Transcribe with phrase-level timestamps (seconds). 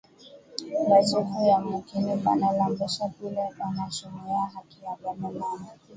[0.89, 5.55] Ba chefu ya mukini bana lombesha ule ana shimamiya haki ya ba mama